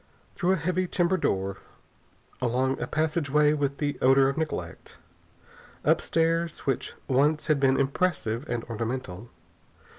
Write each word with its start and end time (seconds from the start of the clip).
Through 0.33 0.53
a 0.53 0.55
heavy 0.55 0.87
timber 0.87 1.15
door. 1.15 1.57
Along 2.41 2.81
a 2.81 2.87
passageway 2.87 3.53
with 3.53 3.77
the 3.77 3.99
odor 4.01 4.27
of 4.29 4.35
neglect. 4.35 4.97
Up 5.85 6.01
stairs 6.01 6.57
which 6.61 6.95
once 7.07 7.45
had 7.45 7.59
been 7.59 7.79
impressive 7.79 8.43
and 8.49 8.63
ornamental. 8.63 9.29